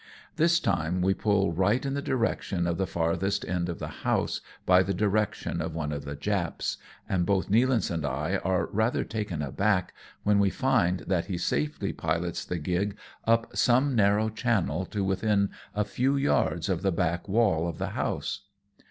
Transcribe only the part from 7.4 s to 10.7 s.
Nealance and I are rather taken aback when we